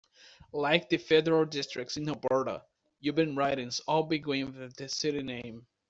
Like 0.51 0.89
the 0.89 0.97
federal 0.97 1.45
districts 1.45 1.95
in 1.95 2.09
Alberta, 2.09 2.63
urban 3.07 3.35
ridings 3.35 3.81
all 3.81 4.01
begin 4.01 4.51
with 4.57 4.75
the 4.75 4.89
city 4.89 5.21
name. 5.21 5.67